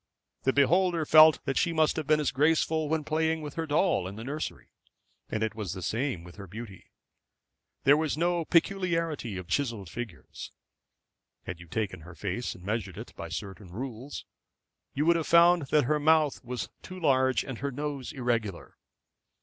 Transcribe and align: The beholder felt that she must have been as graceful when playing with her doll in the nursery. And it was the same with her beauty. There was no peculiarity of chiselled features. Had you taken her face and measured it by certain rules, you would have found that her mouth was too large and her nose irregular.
The 0.45 0.51
beholder 0.51 1.05
felt 1.05 1.45
that 1.45 1.57
she 1.59 1.71
must 1.73 1.95
have 1.95 2.07
been 2.07 2.19
as 2.19 2.31
graceful 2.31 2.89
when 2.89 3.03
playing 3.03 3.43
with 3.43 3.53
her 3.53 3.67
doll 3.67 4.07
in 4.07 4.15
the 4.15 4.23
nursery. 4.23 4.69
And 5.29 5.43
it 5.43 5.53
was 5.53 5.73
the 5.73 5.83
same 5.83 6.23
with 6.23 6.37
her 6.37 6.47
beauty. 6.47 6.85
There 7.83 7.95
was 7.95 8.17
no 8.17 8.43
peculiarity 8.45 9.37
of 9.37 9.47
chiselled 9.47 9.91
features. 9.91 10.49
Had 11.43 11.59
you 11.59 11.67
taken 11.67 11.99
her 12.01 12.15
face 12.15 12.55
and 12.55 12.63
measured 12.63 12.97
it 12.97 13.13
by 13.15 13.29
certain 13.29 13.69
rules, 13.69 14.25
you 14.95 15.05
would 15.05 15.17
have 15.17 15.27
found 15.27 15.67
that 15.67 15.83
her 15.83 15.99
mouth 15.99 16.43
was 16.43 16.69
too 16.81 16.99
large 16.99 17.43
and 17.43 17.59
her 17.59 17.69
nose 17.71 18.11
irregular. 18.11 18.79